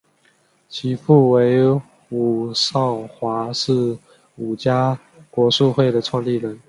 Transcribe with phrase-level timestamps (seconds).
[0.67, 1.63] 其父为
[2.09, 3.95] 伍绍华是
[4.37, 6.57] 伍家国术会的创立人。